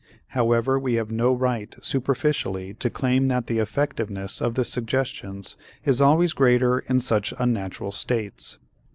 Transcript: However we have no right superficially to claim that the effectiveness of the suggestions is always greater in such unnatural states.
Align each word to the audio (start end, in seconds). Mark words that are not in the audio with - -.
However 0.29 0.79
we 0.79 0.95
have 0.95 1.11
no 1.11 1.31
right 1.31 1.75
superficially 1.79 2.73
to 2.73 2.89
claim 2.89 3.27
that 3.27 3.45
the 3.45 3.59
effectiveness 3.59 4.41
of 4.41 4.55
the 4.55 4.65
suggestions 4.65 5.55
is 5.85 6.01
always 6.01 6.33
greater 6.33 6.79
in 6.79 6.99
such 6.99 7.35
unnatural 7.37 7.91
states. 7.91 8.57